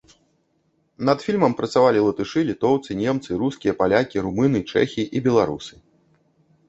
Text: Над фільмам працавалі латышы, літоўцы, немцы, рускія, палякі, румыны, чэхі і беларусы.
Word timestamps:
Над 1.09 1.19
фільмам 1.25 1.53
працавалі 1.59 1.99
латышы, 2.07 2.41
літоўцы, 2.49 2.97
немцы, 3.03 3.31
рускія, 3.43 3.77
палякі, 3.83 4.17
румыны, 4.29 4.59
чэхі 4.75 5.03
і 5.21 5.27
беларусы. 5.29 5.73